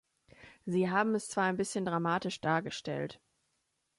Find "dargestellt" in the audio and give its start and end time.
2.41-3.21